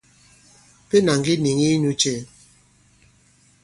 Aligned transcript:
Pên 0.89 1.03
à 1.11 1.13
ŋge 1.19 1.33
nìŋi 1.43 1.67
inyū 1.75 1.91
cɛ̄? 2.01 2.15